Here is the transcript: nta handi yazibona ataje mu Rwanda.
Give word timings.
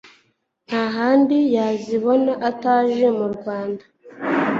nta 0.67 0.83
handi 0.95 1.37
yazibona 1.55 2.31
ataje 2.49 3.05
mu 3.17 3.25
Rwanda. 3.35 3.83